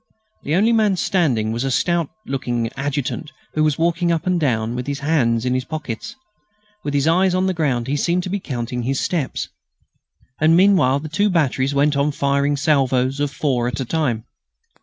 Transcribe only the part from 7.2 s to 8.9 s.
on the ground he seemed to be counting